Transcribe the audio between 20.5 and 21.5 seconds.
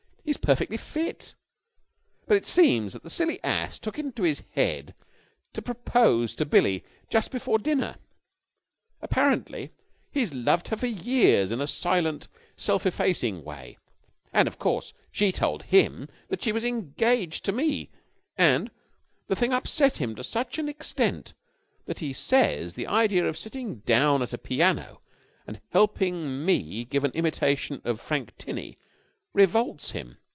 an extent